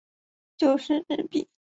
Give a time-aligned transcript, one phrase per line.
[0.57, 1.47] 九十日币